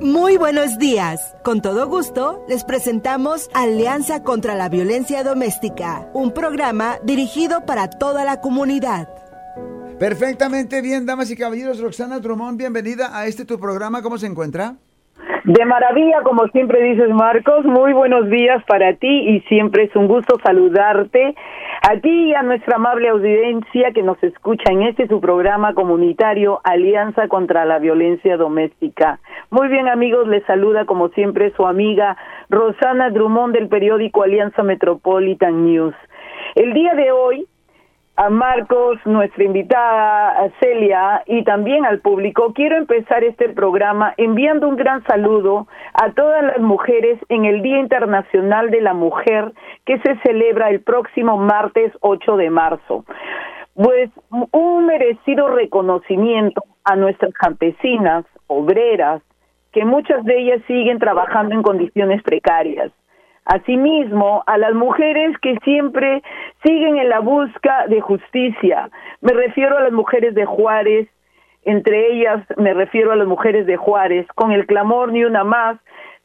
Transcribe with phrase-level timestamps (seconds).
[0.00, 1.34] Muy buenos días.
[1.42, 8.24] Con todo gusto, les presentamos Alianza contra la Violencia Doméstica, un programa dirigido para toda
[8.24, 9.08] la comunidad.
[9.98, 11.80] Perfectamente bien, damas y caballeros.
[11.80, 14.02] Roxana Drummond, bienvenida a este tu programa.
[14.02, 14.76] ¿Cómo se encuentra?
[15.44, 20.06] De maravilla, como siempre dices Marcos, muy buenos días para ti y siempre es un
[20.06, 21.34] gusto saludarte
[21.82, 26.60] a ti y a nuestra amable audiencia que nos escucha en este su programa comunitario
[26.62, 29.18] Alianza contra la Violencia Doméstica.
[29.50, 32.16] Muy bien amigos, les saluda como siempre su amiga
[32.48, 35.94] Rosana Drummond del periódico Alianza Metropolitan News.
[36.54, 37.46] El día de hoy
[38.16, 44.68] a Marcos, nuestra invitada, a Celia y también al público, quiero empezar este programa enviando
[44.68, 49.52] un gran saludo a todas las mujeres en el Día Internacional de la Mujer
[49.86, 53.04] que se celebra el próximo martes 8 de marzo.
[53.74, 59.22] Pues un merecido reconocimiento a nuestras campesinas, obreras,
[59.72, 62.92] que muchas de ellas siguen trabajando en condiciones precarias
[63.44, 66.22] Asimismo, a las mujeres que siempre
[66.64, 68.88] siguen en la busca de justicia.
[69.20, 71.08] Me refiero a las mujeres de Juárez,
[71.64, 75.78] entre ellas me refiero a las mujeres de Juárez, con el clamor ni una más.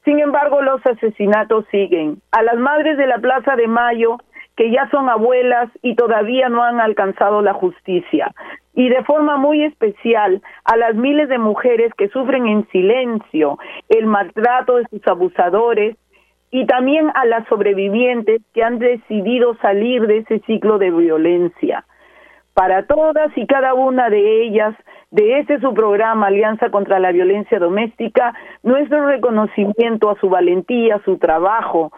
[0.03, 2.21] Sin embargo, los asesinatos siguen.
[2.31, 4.17] A las madres de la Plaza de Mayo,
[4.55, 8.33] que ya son abuelas y todavía no han alcanzado la justicia.
[8.73, 13.57] Y de forma muy especial a las miles de mujeres que sufren en silencio
[13.89, 15.95] el maltrato de sus abusadores,
[16.51, 21.85] y también a las sobrevivientes que han decidido salir de ese ciclo de violencia.
[22.53, 24.73] Para todas y cada una de ellas,
[25.11, 31.03] de este su programa Alianza contra la Violencia Doméstica, nuestro reconocimiento a su valentía, a
[31.03, 31.91] su trabajo.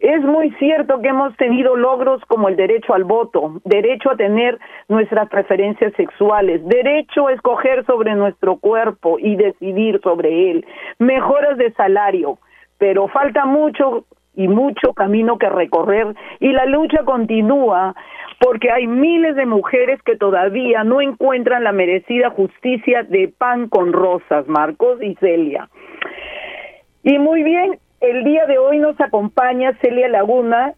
[0.00, 4.58] Es muy cierto que hemos tenido logros como el derecho al voto, derecho a tener
[4.88, 10.66] nuestras preferencias sexuales, derecho a escoger sobre nuestro cuerpo y decidir sobre él,
[10.98, 12.38] mejoras de salario,
[12.78, 14.04] pero falta mucho
[14.36, 17.94] y mucho camino que recorrer y la lucha continúa
[18.40, 23.92] porque hay miles de mujeres que todavía no encuentran la merecida justicia de pan con
[23.92, 25.68] rosas, Marcos y Celia.
[27.02, 30.74] Y muy bien, el día de hoy nos acompaña Celia Laguna,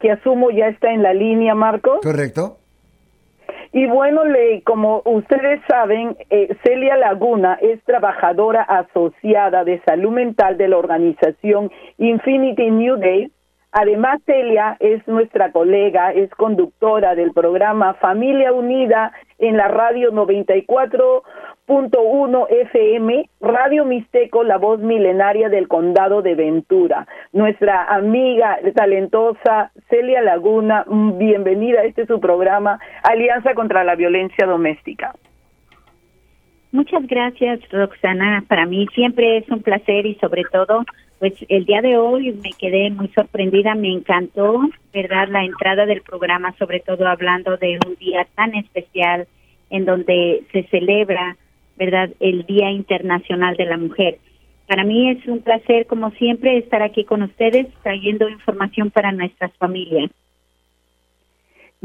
[0.00, 2.00] que asumo ya está en la línea, Marcos.
[2.02, 2.56] Correcto.
[3.76, 10.56] Y bueno, le, como ustedes saben, eh, Celia Laguna es trabajadora asociada de salud mental
[10.56, 13.32] de la organización Infinity New Day.
[13.72, 21.24] Además, Celia es nuestra colega, es conductora del programa Familia Unida en la radio 94
[21.66, 27.06] Punto uno FM, Radio Mixteco, la voz milenaria del condado de Ventura.
[27.32, 34.46] Nuestra amiga talentosa Celia Laguna, mm, bienvenida a este su programa, Alianza contra la Violencia
[34.46, 35.14] Doméstica.
[36.70, 38.44] Muchas gracias, Roxana.
[38.46, 40.84] Para mí siempre es un placer y sobre todo,
[41.18, 44.60] pues el día de hoy me quedé muy sorprendida, me encantó,
[44.92, 45.28] ¿verdad?
[45.28, 49.26] La entrada del programa, sobre todo hablando de un día tan especial
[49.70, 51.38] en donde se celebra
[51.76, 52.10] ¿verdad?
[52.20, 54.18] El Día Internacional de la Mujer.
[54.66, 59.52] Para mí es un placer, como siempre, estar aquí con ustedes trayendo información para nuestras
[59.58, 60.10] familias.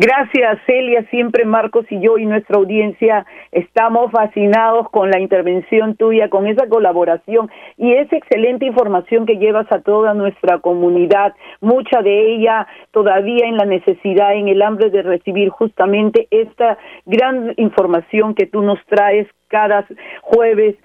[0.02, 1.04] Gracias, Celia.
[1.10, 6.70] Siempre Marcos y yo y nuestra audiencia estamos fascinados con la intervención tuya, con esa
[6.70, 13.46] colaboración y esa excelente información que llevas a toda nuestra comunidad, mucha de ella todavía
[13.46, 18.80] en la necesidad, en el hambre de recibir justamente esta gran información que tú nos
[18.86, 19.86] traes cada
[20.22, 20.78] jueves.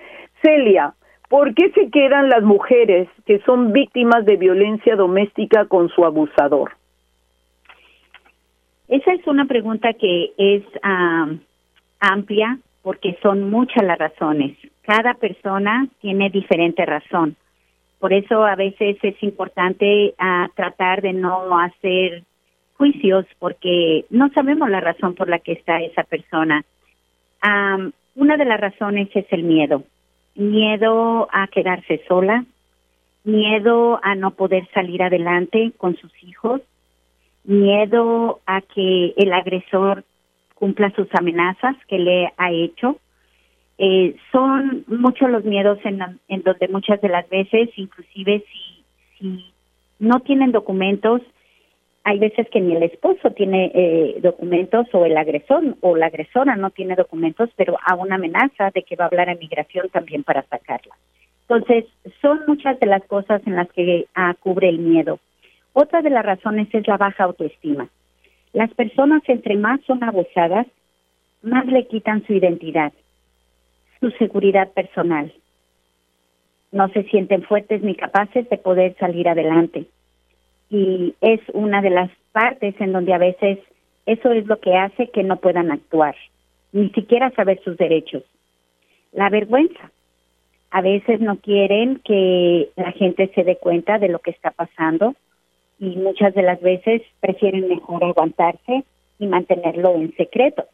[0.42, 0.94] Celia,
[1.28, 6.72] ¿por qué se quedan las mujeres que son víctimas de violencia doméstica con su abusador?
[8.89, 10.62] Esa es una pregunta que es
[12.00, 14.56] amplia porque son muchas las razones.
[14.83, 17.37] Cada persona tiene diferente razón.
[17.99, 22.25] Por eso a veces es importante ah, tratar de no hacer
[22.77, 26.65] juicios porque no sabemos la razón por la que está esa persona.
[28.15, 29.84] una de las razones es el miedo.
[30.34, 32.44] Miedo a quedarse sola,
[33.25, 36.61] miedo a no poder salir adelante con sus hijos,
[37.44, 40.05] miedo a que el agresor
[40.55, 42.99] cumpla sus amenazas que le ha hecho.
[43.76, 48.85] Eh, son muchos los miedos en, en, donde muchas de las veces, inclusive si,
[49.19, 49.52] si
[49.99, 51.23] no tienen documentos,
[52.05, 56.55] hay veces que ni el esposo tiene eh, documentos o el agresor o la agresora
[56.55, 60.23] no tiene documentos, pero a una amenaza de que va a hablar a migración también
[60.23, 60.94] para sacarla.
[61.49, 61.87] Entonces,
[62.20, 65.19] son muchas de las cosas en las que ah, cubre el miedo.
[65.75, 67.88] Otra de las razones es la baja autoestima.
[68.53, 70.69] Las personas entre más son abusadas,
[71.43, 72.93] más le quitan su identidad,
[74.00, 75.32] su seguridad personal.
[76.71, 79.87] no se sienten fuertes ni capaces de poder salir adelante.
[80.71, 83.61] Y es una de las partes en donde a veces
[84.06, 86.17] eso es lo que hace que no puedan actuar,
[86.73, 88.25] ni siquiera saber sus derechos.
[89.12, 89.93] La vergüenza.
[90.73, 95.15] A veces no quieren que la gente se dé cuenta de lo que está pasando
[95.79, 98.85] y muchas de las veces prefieren mejor aguantarse
[99.19, 100.67] y mantenerlo en secreto.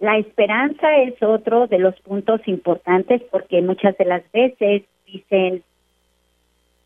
[0.00, 5.62] La esperanza es otro de los puntos importantes porque muchas de las veces dicen,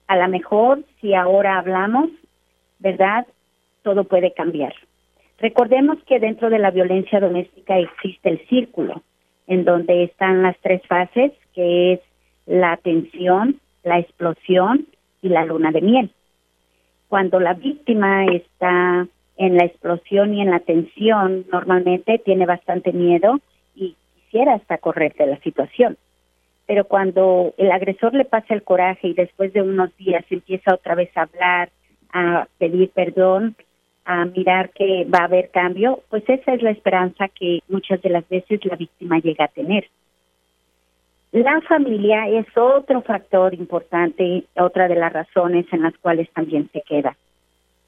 [0.06, 2.10] a lo mejor si ahora hablamos,
[2.78, 3.26] ¿verdad?
[3.82, 4.74] Todo puede cambiar.
[5.38, 9.02] Recordemos que dentro de la violencia doméstica existe el círculo,
[9.46, 12.00] en donde están las tres fases, que es
[12.46, 14.86] la tensión, la explosión
[15.20, 16.10] y la luna de miel.
[17.12, 19.06] Cuando la víctima está
[19.36, 23.38] en la explosión y en la tensión normalmente tiene bastante miedo
[23.74, 25.98] y quisiera hasta correr de la situación.
[26.64, 30.94] Pero cuando el agresor le pasa el coraje y después de unos días empieza otra
[30.94, 31.68] vez a hablar,
[32.14, 33.56] a pedir perdón,
[34.06, 38.08] a mirar que va a haber cambio, pues esa es la esperanza que muchas de
[38.08, 39.86] las veces la víctima llega a tener.
[41.32, 46.82] La familia es otro factor importante, otra de las razones en las cuales también se
[46.82, 47.16] queda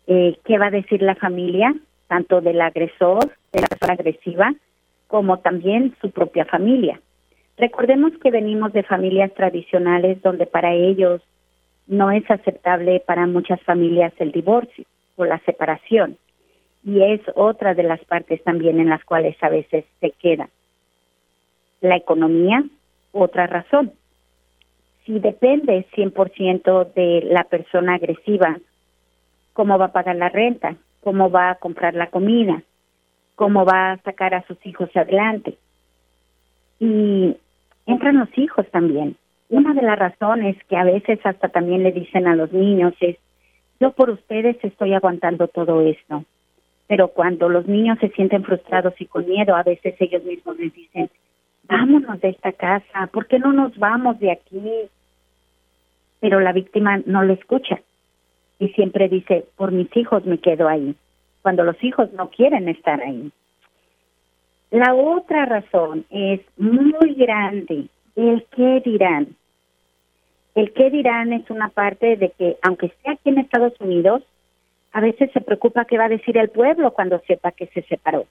[0.06, 1.74] eh, qué va a decir la familia,
[2.08, 4.54] tanto del agresor, de la agresiva,
[5.06, 7.00] como también su propia familia.
[7.56, 11.22] Recordemos que venimos de familias tradicionales donde para ellos
[11.86, 14.84] no es aceptable para muchas familias el divorcio
[15.16, 16.16] o la separación.
[16.84, 20.48] Y es otra de las partes también en las cuales a veces se queda.
[21.80, 22.64] La economía,
[23.14, 23.92] otra razón.
[25.06, 28.58] Si depende 100% de la persona agresiva
[29.52, 32.62] cómo va a pagar la renta, cómo va a comprar la comida,
[33.36, 35.56] cómo va a sacar a sus hijos adelante.
[36.80, 37.36] Y
[37.86, 39.16] entran los hijos también.
[39.48, 43.16] Una de las razones que a veces hasta también le dicen a los niños es,
[43.78, 46.24] yo por ustedes estoy aguantando todo esto.
[46.86, 50.72] Pero cuando los niños se sienten frustrados y con miedo, a veces ellos mismos les
[50.74, 51.10] dicen,
[51.68, 54.62] vámonos de esta casa, ¿por qué no nos vamos de aquí?
[56.20, 57.80] Pero la víctima no lo escucha
[58.58, 60.94] y siempre dice, por mis hijos me quedo ahí,
[61.42, 63.30] cuando los hijos no quieren estar ahí.
[64.70, 69.36] La otra razón es muy grande, el qué dirán.
[70.54, 74.22] El qué dirán es una parte de que, aunque esté aquí en Estados Unidos,
[74.92, 78.26] a veces se preocupa qué va a decir el pueblo cuando sepa que se separó.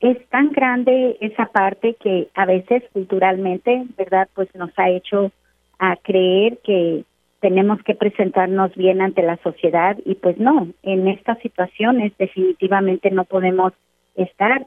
[0.00, 4.28] Es tan grande esa parte que a veces culturalmente, ¿verdad?
[4.34, 5.30] Pues nos ha hecho
[5.78, 7.04] a creer que
[7.40, 13.24] tenemos que presentarnos bien ante la sociedad y pues no, en estas situaciones definitivamente no
[13.24, 13.72] podemos
[14.14, 14.66] estar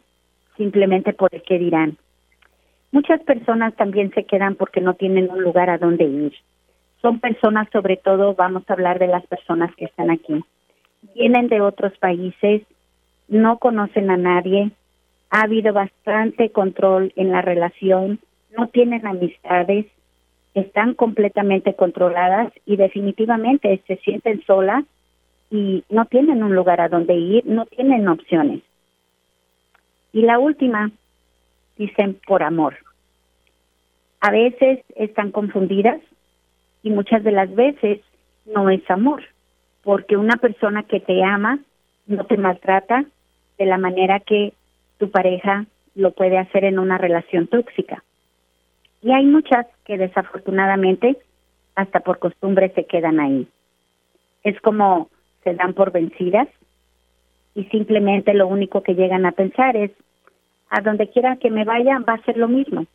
[0.57, 1.97] simplemente por el que dirán.
[2.91, 6.33] Muchas personas también se quedan porque no tienen un lugar a donde ir.
[7.01, 10.43] Son personas, sobre todo, vamos a hablar de las personas que están aquí.
[11.15, 12.61] Vienen de otros países,
[13.27, 14.71] no conocen a nadie,
[15.33, 18.19] ha habido bastante control en la relación,
[18.55, 19.87] no tienen amistades,
[20.53, 24.85] están completamente controladas y definitivamente se sienten solas
[25.49, 28.61] y no tienen un lugar a donde ir, no tienen opciones.
[30.11, 30.91] Y la última,
[31.79, 32.75] dicen por amor.
[34.19, 35.99] A veces están confundidas
[36.83, 38.01] y muchas de las veces
[38.45, 39.23] no es amor,
[39.81, 41.57] porque una persona que te ama
[42.05, 43.05] no te maltrata
[43.57, 44.53] de la manera que
[45.03, 48.05] tu pareja lo puede hacer en una relación tóxica.
[49.01, 51.17] Y hay muchas que desafortunadamente
[51.75, 53.45] hasta por costumbre se quedan ahí.
[54.45, 55.09] Es como
[55.43, 56.47] se dan por vencidas
[57.53, 59.91] y simplemente lo único que llegan a pensar es,
[60.69, 62.85] a donde quiera que me vaya va a ser lo mismo.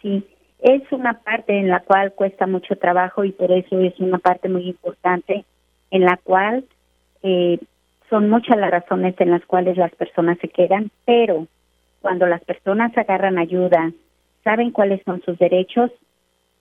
[0.00, 0.26] Sí,
[0.60, 4.48] es una parte en la cual cuesta mucho trabajo y por eso es una parte
[4.48, 5.44] muy importante
[5.90, 6.64] en la cual
[7.22, 7.58] eh,
[8.10, 11.46] son muchas las razones en las cuales las personas se quedan, pero
[12.02, 13.92] cuando las personas agarran ayuda,
[14.42, 15.90] saben cuáles son sus derechos,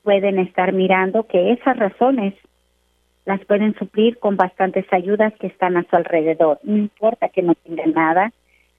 [0.04, 2.36] pueden estar mirando que esas razones
[3.26, 6.60] las pueden suplir con bastantes ayudas que están a su alrededor.
[6.64, 8.32] No importa que no tengan nada.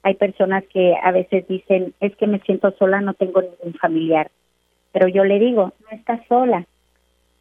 [0.03, 4.31] Hay personas que a veces dicen, es que me siento sola, no tengo ningún familiar.
[4.91, 6.65] Pero yo le digo, no estás sola.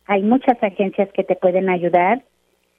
[0.07, 2.23] Hay muchas agencias que te pueden ayudar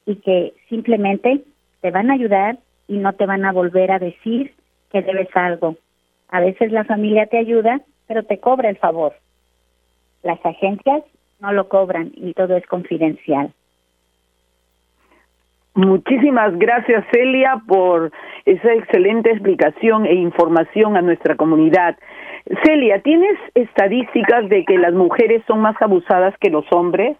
[0.05, 1.41] y que simplemente
[1.81, 2.57] te van a ayudar
[2.87, 4.53] y no te van a volver a decir
[4.91, 5.75] que debes algo.
[6.29, 9.13] A veces la familia te ayuda, pero te cobra el favor.
[10.23, 11.03] Las agencias
[11.39, 13.51] no lo cobran y todo es confidencial.
[15.73, 18.11] Muchísimas gracias, Celia, por
[18.45, 21.97] esa excelente explicación e información a nuestra comunidad.
[22.65, 27.17] Celia, ¿tienes estadísticas de que las mujeres son más abusadas que los hombres?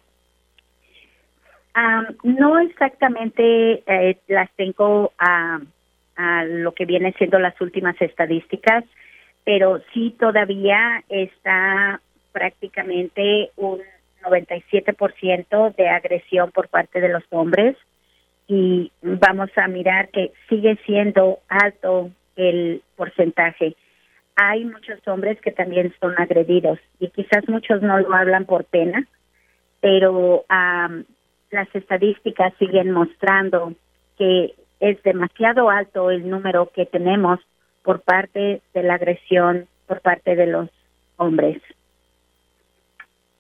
[2.24, 5.60] No exactamente eh, las tengo a,
[6.16, 8.84] a lo que viene siendo las últimas estadísticas,
[9.44, 12.02] pero sí todavía está
[12.32, 13.80] prácticamente un
[14.24, 17.76] 97% de agresión por parte de los hombres
[18.48, 23.76] y vamos a mirar que sigue siendo alto el porcentaje.
[24.36, 29.08] Hay muchos hombres que también son agredidos y quizás muchos no lo hablan por pena,
[29.80, 30.46] pero
[31.52, 33.74] las estadísticas siguen mostrando
[34.18, 37.40] que es demasiado alto el número que tenemos
[37.84, 40.70] por parte de la agresión por parte de los
[41.18, 41.62] hombres.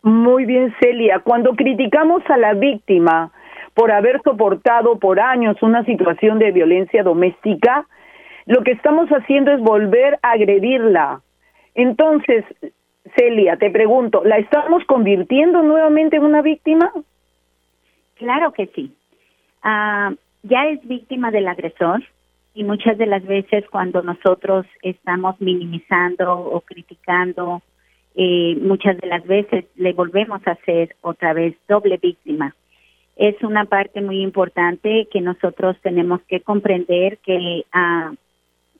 [0.03, 1.19] Muy bien, Celia.
[1.19, 3.31] Cuando criticamos a la víctima
[3.73, 7.85] por haber soportado por años una situación de violencia doméstica,
[8.45, 11.21] lo que estamos haciendo es volver a agredirla.
[11.75, 12.43] Entonces,
[13.15, 16.91] Celia, te pregunto, ¿la estamos convirtiendo nuevamente en una víctima?
[18.21, 18.93] Claro que sí.
[19.63, 20.13] Ah,
[20.43, 22.03] ya es víctima del agresor
[22.53, 27.63] y muchas de las veces cuando nosotros estamos minimizando o criticando
[28.13, 32.55] eh, muchas de las veces le volvemos a ser otra vez doble víctima.
[33.15, 38.13] Es una parte muy importante que nosotros tenemos que comprender que ah,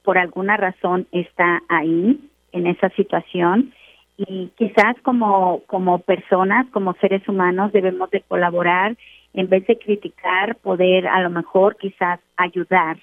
[0.04, 3.74] por alguna razón está ahí en esa situación
[4.18, 8.96] y quizás como como personas, como seres humanos debemos de colaborar
[9.34, 12.98] en vez de criticar, poder a lo mejor quizás ayudar,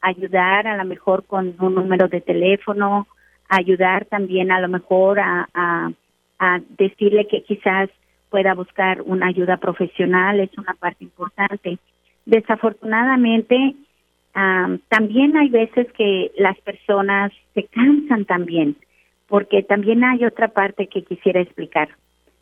[0.00, 3.06] ayudar a lo mejor con un número de teléfono,
[3.48, 5.90] ayudar también a lo mejor a, a,
[6.76, 7.88] decirle que quizás
[8.28, 11.78] pueda buscar una ayuda profesional, es una parte importante.
[12.26, 13.74] Desafortunadamente,
[14.88, 18.76] también hay veces que las personas se cansan también,
[19.26, 21.88] porque también hay otra parte que quisiera explicar.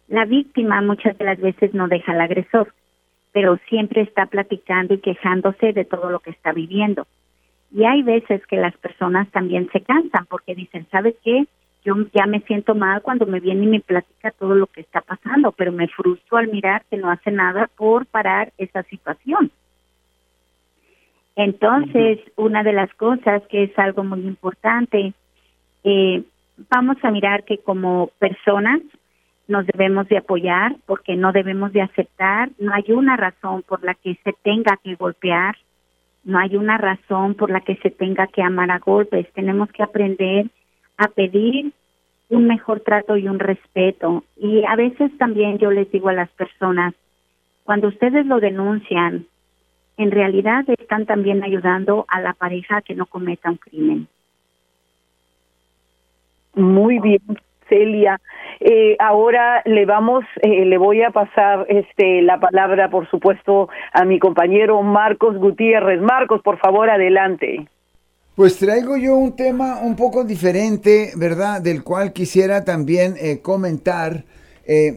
[0.08, 2.72] La víctima muchas de las veces no deja al agresor,
[3.32, 7.06] pero siempre está platicando y quejándose de todo lo que está viviendo.
[7.74, 11.46] Y hay veces que las personas también se cansan porque dicen, ¿sabes qué?
[11.84, 15.00] Yo ya me siento mal cuando me viene y me platica todo lo que está
[15.00, 19.50] pasando, pero me frustro al mirar que no hace nada por parar esa situación.
[21.34, 25.14] Entonces, una de las cosas que es algo muy importante,
[25.82, 26.22] eh,
[26.70, 28.80] vamos a mirar que como personas
[29.48, 33.94] nos debemos de apoyar porque no debemos de aceptar, no hay una razón por la
[33.94, 35.56] que se tenga que golpear,
[36.24, 39.26] no hay una razón por la que se tenga que amar a golpes.
[39.32, 40.46] Tenemos que aprender
[40.96, 41.72] a pedir
[42.28, 44.24] un mejor trato y un respeto.
[44.36, 46.94] Y a veces también yo les digo a las personas,
[47.64, 49.26] cuando ustedes lo denuncian,
[49.96, 54.08] en realidad están también ayudando a la pareja que no cometa un crimen.
[56.54, 57.20] Muy bien,
[57.68, 58.20] Celia.
[58.60, 64.04] Eh, ahora le vamos, eh, le voy a pasar este la palabra, por supuesto, a
[64.04, 66.00] mi compañero Marcos Gutiérrez.
[66.00, 67.66] Marcos, por favor, adelante.
[68.36, 71.60] Pues traigo yo un tema un poco diferente, ¿verdad?
[71.60, 74.24] Del cual quisiera también eh, comentar,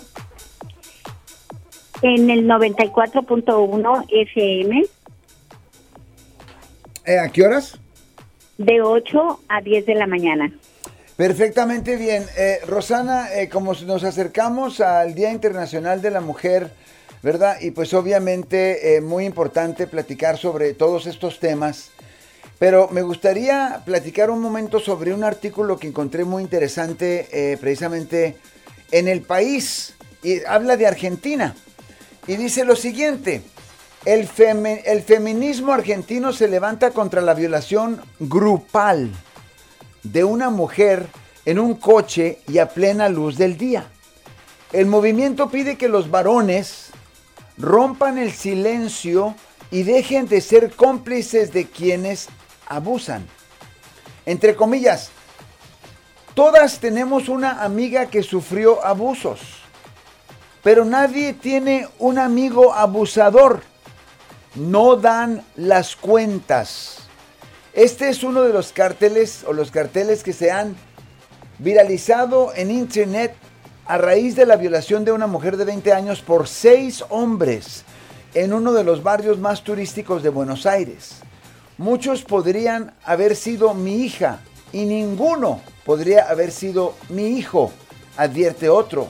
[2.03, 4.85] En el 94.1 FM.
[7.07, 7.81] Eh, ¿A qué horas?
[8.59, 10.53] De 8 a 10 de la mañana.
[11.21, 12.25] Perfectamente bien.
[12.39, 16.73] Eh, Rosana, eh, como nos acercamos al Día Internacional de la Mujer,
[17.23, 17.61] ¿verdad?
[17.61, 21.91] Y pues obviamente eh, muy importante platicar sobre todos estos temas.
[22.59, 28.39] Pero me gustaría platicar un momento sobre un artículo que encontré muy interesante precisamente
[28.91, 29.93] en el país.
[30.23, 31.55] Y habla de Argentina.
[32.27, 33.43] Y dice lo siguiente.
[34.07, 34.27] El,
[34.87, 39.11] el feminismo argentino se levanta contra la violación grupal
[40.03, 41.07] de una mujer
[41.45, 43.91] en un coche y a plena luz del día.
[44.73, 46.91] El movimiento pide que los varones
[47.59, 49.35] rompan el silencio
[49.71, 52.29] y dejen de ser cómplices de quienes
[52.67, 53.27] abusan.
[54.27, 55.11] entre comillas,
[56.35, 59.41] todas tenemos una amiga que sufrió abusos,
[60.63, 63.63] pero nadie tiene un amigo abusador.
[64.55, 67.00] No dan las cuentas.
[67.73, 70.75] Este es uno de los carteles o los carteles que se han
[71.59, 73.35] viralizado en internet
[73.87, 77.85] a raíz de la violación de una mujer de 20 años por seis hombres
[78.35, 81.21] en uno de los barrios más turísticos de Buenos Aires.
[81.79, 84.41] Muchos podrían haber sido mi hija
[84.73, 87.71] y ninguno podría haber sido mi hijo,
[88.17, 89.09] advierte otro.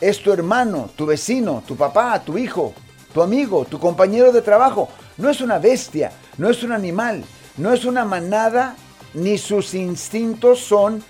[0.00, 2.74] Es tu hermano, tu vecino, tu papá, tu hijo,
[3.14, 4.88] tu amigo, tu compañero de trabajo.
[5.16, 7.24] No es una bestia, no es un animal,
[7.56, 8.76] no es una manada,
[9.14, 11.02] ni sus instintos son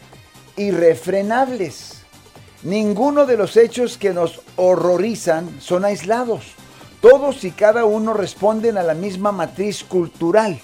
[0.57, 2.03] irrefrenables.
[2.63, 6.53] Ninguno de los hechos que nos horrorizan son aislados.
[7.01, 10.61] Todos y cada uno responden a la misma matriz cultural.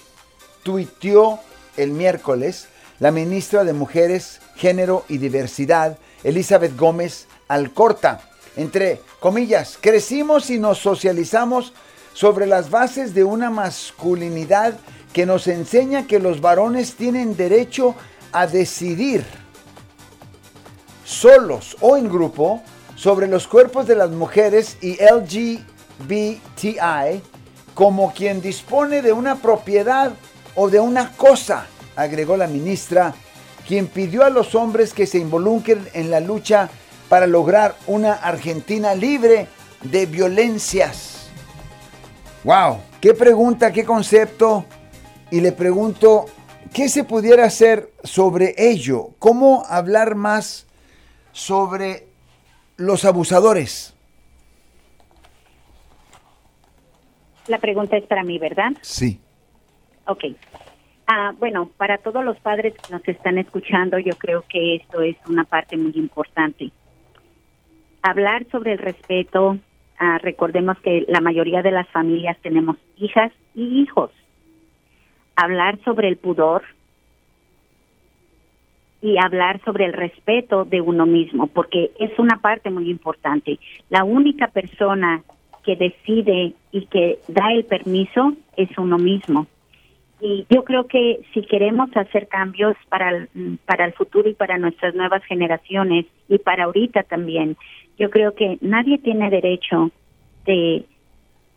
[0.62, 1.40] Tuiteó
[1.76, 2.68] el miércoles
[3.00, 8.21] la ministra de Mujeres, Género y Diversidad, Elizabeth Gómez Alcorta.
[8.57, 11.73] Entre comillas, crecimos y nos socializamos
[12.19, 14.75] sobre las bases de una masculinidad
[15.13, 17.95] que nos enseña que los varones tienen derecho
[18.33, 19.25] a decidir
[21.05, 22.61] solos o en grupo
[22.97, 27.23] sobre los cuerpos de las mujeres y LGBT BTI
[27.75, 30.13] como quien dispone de una propiedad
[30.55, 33.15] o de una cosa, agregó la ministra,
[33.67, 36.69] quien pidió a los hombres que se involucren en la lucha
[37.09, 39.47] para lograr una Argentina libre
[39.83, 41.18] de violencias.
[42.45, 42.78] ¡Wow!
[43.00, 44.64] ¡Qué pregunta, qué concepto!
[45.30, 46.26] Y le pregunto,
[46.73, 49.11] ¿qué se pudiera hacer sobre ello?
[49.18, 50.66] ¿Cómo hablar más
[51.33, 52.07] sobre
[52.76, 53.95] los abusadores?
[57.49, 58.73] La pregunta es para mí, ¿verdad?
[58.83, 59.21] Sí.
[60.07, 60.25] Ok.
[61.07, 65.16] Ah, bueno, para todos los padres que nos están escuchando, yo creo que esto es
[65.26, 66.71] una parte muy importante.
[68.02, 69.59] Hablar sobre el respeto,
[69.99, 74.11] ah, recordemos que la mayoría de las familias tenemos hijas y hijos.
[75.37, 76.63] Hablar sobre el pudor
[79.01, 83.59] y hablar sobre el respeto de uno mismo, porque es una parte muy importante.
[83.91, 85.23] La única persona
[85.65, 89.47] que decide y que da el permiso es uno mismo.
[90.21, 94.59] Y yo creo que si queremos hacer cambios para el, para el futuro y para
[94.59, 97.57] nuestras nuevas generaciones y para ahorita también,
[97.99, 99.91] yo creo que nadie tiene derecho
[100.45, 100.85] de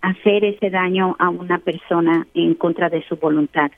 [0.01, 3.71] hacer ese daño a una persona en contra de su voluntad.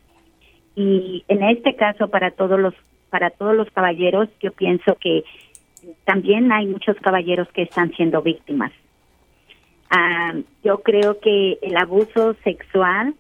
[0.76, 2.74] Y en este caso para todos los
[3.10, 5.24] para todos los caballeros, yo pienso que
[6.04, 8.72] también hay muchos caballeros que están siendo víctimas
[9.96, 13.14] Ah, yo creo que el abuso sexual,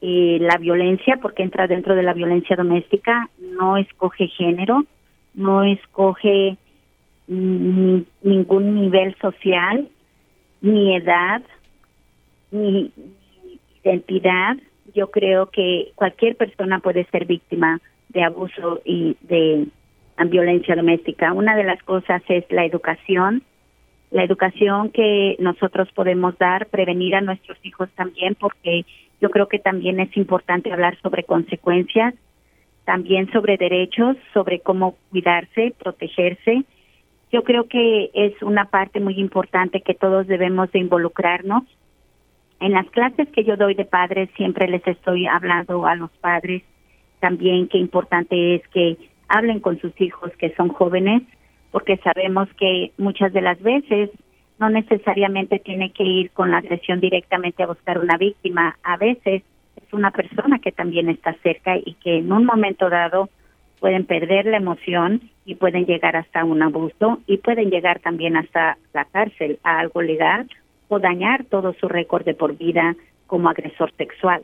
[0.00, 4.84] y la violencia, porque entra dentro de la violencia doméstica, no escoge género,
[5.34, 6.58] no escoge
[7.26, 9.88] ningún nivel social,
[10.60, 11.42] ni edad,
[12.50, 12.92] ni,
[13.84, 14.56] identidad.
[14.94, 19.66] Yo creo que cualquier persona puede ser víctima de abuso y de
[20.26, 21.32] violencia doméstica.
[21.32, 23.42] Una de las cosas es la educación,
[24.10, 28.84] la educación que nosotros podemos dar, prevenir a nuestros hijos también, porque
[29.20, 32.14] yo creo que también es importante hablar sobre consecuencias,
[32.84, 36.64] también sobre derechos, sobre cómo cuidarse, protegerse.
[37.34, 41.64] Yo creo que es una parte muy importante que todos debemos de involucrarnos.
[42.60, 46.62] En las clases que yo doy de padres siempre les estoy hablando a los padres
[47.18, 51.22] también que importante es que hablen con sus hijos que son jóvenes,
[51.72, 54.10] porque sabemos que muchas de las veces
[54.60, 59.42] no necesariamente tiene que ir con la agresión directamente a buscar una víctima, a veces
[59.74, 63.28] es una persona que también está cerca y que en un momento dado
[63.80, 68.78] pueden perder la emoción y pueden llegar hasta un abuso y pueden llegar también hasta
[68.92, 70.48] la cárcel, a algo legal
[70.88, 74.42] o dañar todo su récord de por vida como agresor sexual.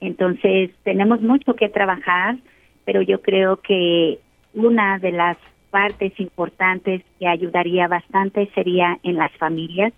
[0.00, 2.36] Entonces, tenemos mucho que trabajar,
[2.84, 4.18] pero yo creo que
[4.52, 5.38] una de las
[5.70, 9.92] partes importantes que ayudaría bastante sería en las familias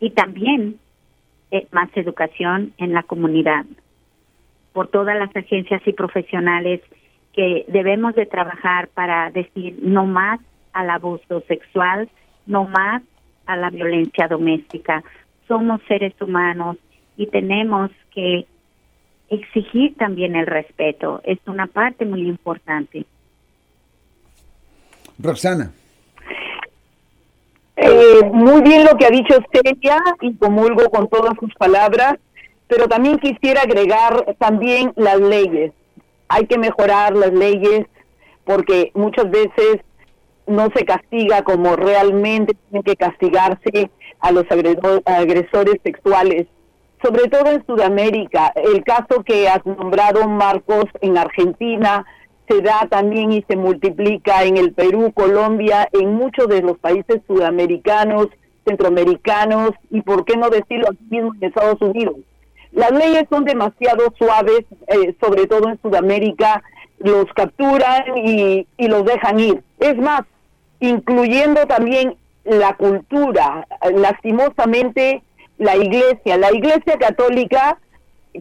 [0.00, 0.78] y también
[1.50, 3.64] eh, más educación en la comunidad
[4.72, 6.80] por todas las agencias y profesionales
[7.40, 10.40] que debemos de trabajar para decir no más
[10.74, 12.06] al abuso sexual,
[12.44, 13.02] no más
[13.46, 15.02] a la violencia doméstica.
[15.48, 16.76] Somos seres humanos
[17.16, 18.44] y tenemos que
[19.30, 21.22] exigir también el respeto.
[21.24, 23.06] Es una parte muy importante.
[25.18, 25.72] Roxana.
[27.76, 32.18] Eh, muy bien lo que ha dicho Celia y comulgo con todas sus palabras,
[32.68, 35.72] pero también quisiera agregar también las leyes.
[36.30, 37.86] Hay que mejorar las leyes
[38.44, 39.80] porque muchas veces
[40.46, 43.90] no se castiga como realmente tiene que castigarse
[44.20, 44.44] a los
[45.06, 46.46] agresores sexuales,
[47.02, 48.52] sobre todo en Sudamérica.
[48.54, 52.06] El caso que has nombrado, Marcos, en Argentina,
[52.48, 57.22] se da también y se multiplica en el Perú, Colombia, en muchos de los países
[57.26, 58.28] sudamericanos,
[58.64, 62.16] centroamericanos y, por qué no decirlo, aquí mismo en Estados Unidos.
[62.72, 66.62] Las leyes son demasiado suaves, eh, sobre todo en Sudamérica,
[66.98, 69.62] los capturan y, y los dejan ir.
[69.78, 70.22] Es más,
[70.80, 75.22] incluyendo también la cultura, lastimosamente
[75.58, 77.78] la iglesia, la iglesia católica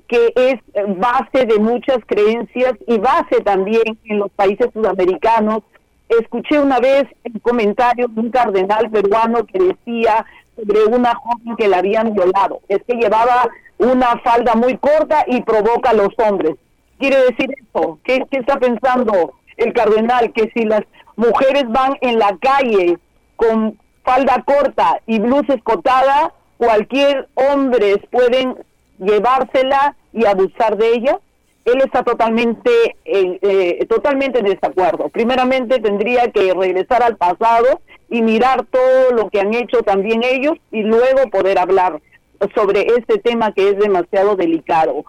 [0.07, 0.59] que es
[0.97, 5.63] base de muchas creencias y base también en los países sudamericanos.
[6.07, 10.25] Escuché una vez un comentario de un cardenal peruano que decía
[10.59, 15.41] sobre una joven que la habían violado, es que llevaba una falda muy corta y
[15.41, 16.55] provoca a los hombres.
[16.97, 20.33] Quiere decir eso, ¿qué, qué está pensando el cardenal?
[20.33, 20.81] Que si las
[21.15, 22.97] mujeres van en la calle
[23.37, 28.55] con falda corta y blusa escotada, cualquier hombre pueden
[28.97, 31.19] llevársela y abusar de ella.
[31.73, 32.69] Él está totalmente,
[33.05, 35.09] eh, eh, totalmente en desacuerdo.
[35.09, 40.53] Primeramente tendría que regresar al pasado y mirar todo lo que han hecho también ellos
[40.71, 42.01] y luego poder hablar
[42.55, 45.03] sobre este tema que es demasiado delicado.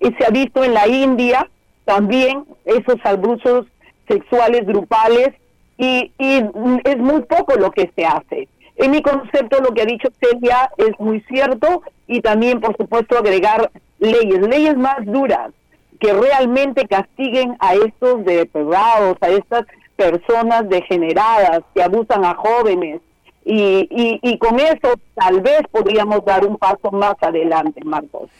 [0.00, 1.48] Se ha visto en la India
[1.84, 3.66] también esos abusos
[4.08, 5.30] sexuales grupales
[5.76, 6.42] y, y
[6.84, 8.48] es muy poco lo que se hace.
[8.76, 13.18] En mi concepto lo que ha dicho Celia es muy cierto y también por supuesto
[13.18, 15.52] agregar leyes, leyes más duras
[16.00, 23.00] que realmente castiguen a estos depravados, a estas personas degeneradas que abusan a jóvenes
[23.44, 28.30] y, y, con eso tal vez podríamos dar un paso más adelante, Marcos.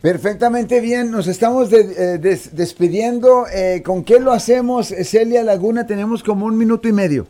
[0.00, 3.44] Perfectamente bien, nos estamos eh, despidiendo.
[3.54, 5.86] Eh, ¿Con qué lo hacemos, Celia Laguna?
[5.86, 7.26] Tenemos como un minuto y medio.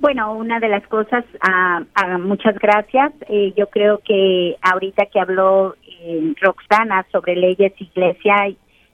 [0.00, 3.12] Bueno, una de las cosas, ah, ah, muchas gracias.
[3.28, 8.48] Eh, yo creo que ahorita que habló eh, Roxana sobre leyes iglesia,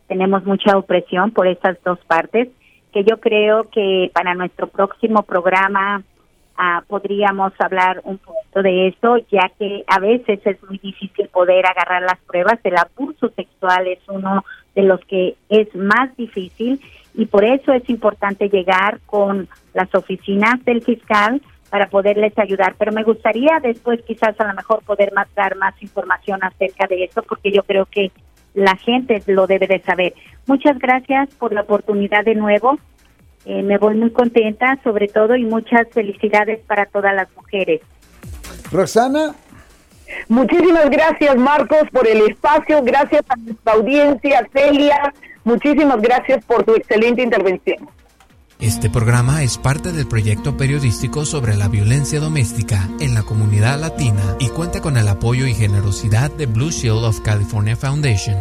[0.07, 2.49] tenemos mucha opresión por estas dos partes,
[2.93, 6.03] que yo creo que para nuestro próximo programa
[6.57, 11.67] ah, podríamos hablar un poquito de eso, ya que a veces es muy difícil poder
[11.67, 12.59] agarrar las pruebas.
[12.65, 14.45] El abuso sexual es uno
[14.75, 16.81] de los que es más difícil
[17.15, 22.75] y por eso es importante llegar con las oficinas del fiscal para poderles ayudar.
[22.79, 27.23] Pero me gustaría después quizás a lo mejor poder dar más información acerca de eso
[27.23, 28.11] porque yo creo que
[28.55, 30.15] la gente lo debe de saber.
[30.47, 32.79] Muchas gracias por la oportunidad de nuevo.
[33.45, 37.81] Eh, me voy muy contenta sobre todo y muchas felicidades para todas las mujeres.
[38.73, 39.35] Roxana.
[40.29, 45.13] Muchísimas gracias Marcos por el espacio, gracias a nuestra audiencia, Celia,
[45.49, 47.89] Muchísimas gracias por tu excelente intervención.
[48.61, 54.37] Este programa es parte del proyecto periodístico sobre la violencia doméstica en la comunidad latina
[54.41, 58.37] y cuenta con el apoyo y generosidad de Blue Shield of California Foundation.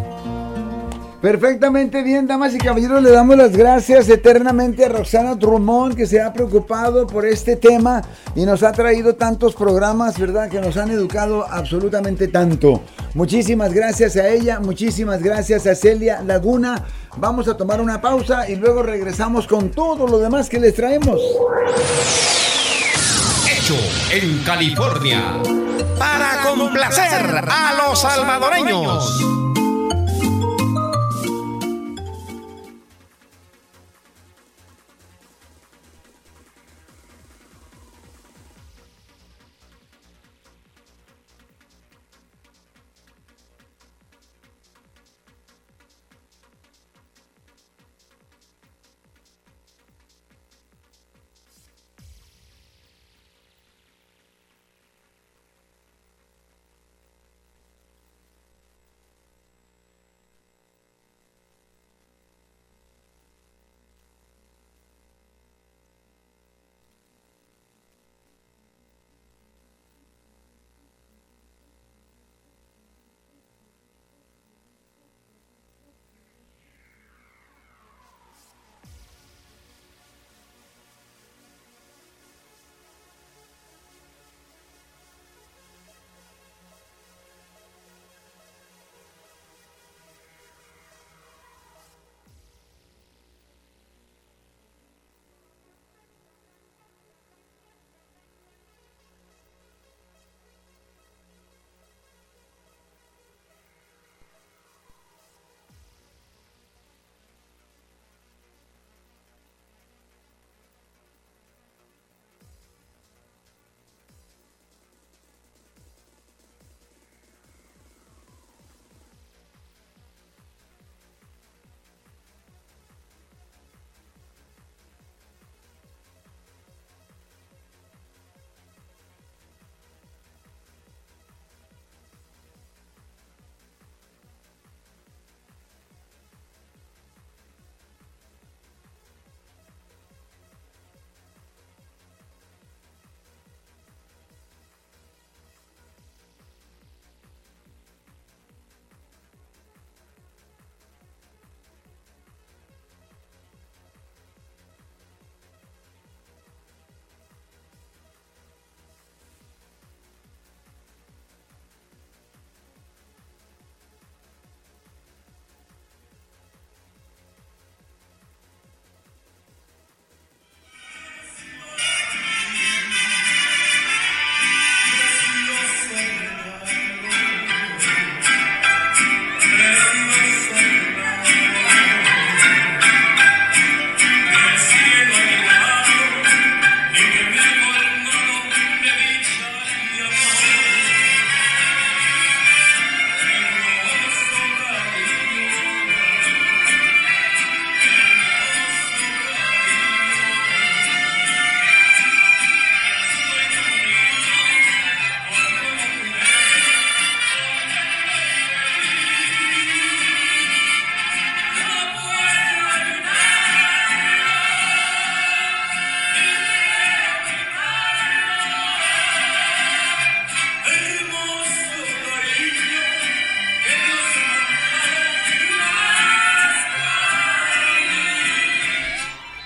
[1.21, 6.19] Perfectamente bien, damas y caballeros, le damos las gracias eternamente a Roxana Drummond que se
[6.19, 8.01] ha preocupado por este tema
[8.35, 10.49] y nos ha traído tantos programas, ¿verdad?
[10.49, 12.81] Que nos han educado absolutamente tanto.
[13.13, 16.85] Muchísimas gracias a ella, muchísimas gracias a Celia Laguna.
[17.19, 21.19] Vamos a tomar una pausa y luego regresamos con todo lo demás que les traemos.
[23.49, 23.75] Hecho
[24.11, 25.41] en California
[25.97, 29.36] para complacer a los salvadoreños.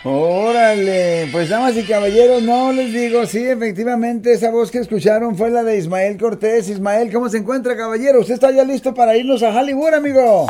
[0.04, 5.52] Órale, pues damas y caballeros, no les digo, sí, efectivamente, esa voz que escucharon fue
[5.52, 6.70] la de Ismael Cortés.
[6.70, 8.20] Ismael, ¿cómo se encuentra, caballero?
[8.20, 10.48] ¿Usted está ya listo para irnos a Hollywood, amigo?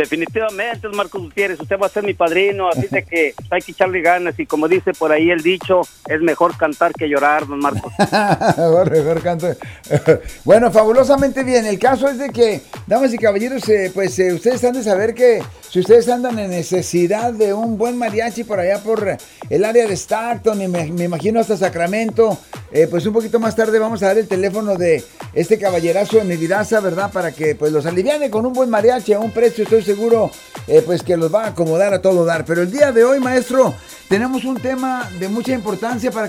[0.00, 4.00] Definitivamente, Marcos Gutiérrez, usted va a ser mi padrino, así de que hay que echarle
[4.00, 7.92] ganas y como dice por ahí el dicho, es mejor cantar que llorar, don Marcos.
[8.90, 9.48] mejor, canto.
[10.44, 11.66] bueno, fabulosamente bien.
[11.66, 15.14] El caso es de que, damas y caballeros, eh, pues eh, ustedes han de saber
[15.14, 19.16] que si ustedes andan en necesidad de un buen mariachi por allá por
[19.50, 22.36] el área de Stockton y me, imagino hasta Sacramento,
[22.72, 26.24] eh, pues un poquito más tarde vamos a dar el teléfono de este caballerazo de
[26.24, 27.12] mi vidaza, ¿verdad?
[27.12, 30.30] Para que pues los aliviane con un buen mariachi a un precio, estoy seguro,
[30.68, 32.44] eh, pues que los va a acomodar a todo dar.
[32.44, 33.74] Pero el día de hoy, maestro,
[34.08, 36.28] tenemos un tema de mucha importancia para